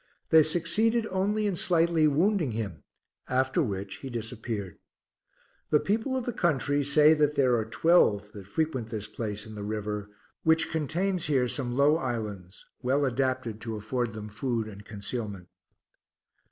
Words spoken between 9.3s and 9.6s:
in